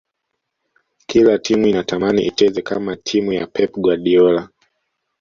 [1.07, 4.49] kila timu inatamani icheze kama timu ya pep guardiola